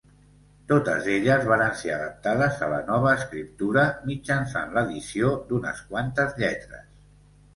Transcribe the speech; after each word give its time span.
Totes 0.69 1.09
elles 1.15 1.43
varen 1.49 1.75
ser 1.81 1.89
adaptades 1.97 2.63
a 2.67 2.69
la 2.71 2.79
nova 2.87 3.11
escriptura 3.19 3.83
mitjançant 4.11 4.73
l'addició 4.77 5.31
d'unes 5.51 5.83
quantes 5.91 6.33
lletres. 6.43 6.89